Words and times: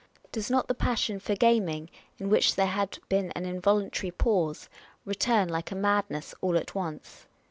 Does 0.31 0.49
not 0.49 0.67
the 0.67 0.73
passion 0.73 1.19
for 1.19 1.35
gaming, 1.35 1.87
in 2.17 2.29
which 2.31 2.55
there 2.55 2.65
had 2.65 2.97
been 3.07 3.29
an 3.33 3.45
involuntary 3.45 4.09
pause, 4.09 4.67
return 5.05 5.47
like 5.47 5.69
a 5.69 5.75
madness 5.75 6.33
all 6.41 6.57
at 6.57 6.73
once? 6.73 7.27